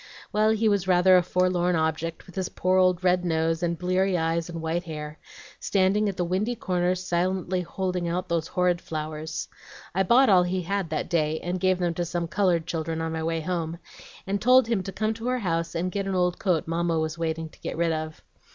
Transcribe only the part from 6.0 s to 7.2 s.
at the windy corners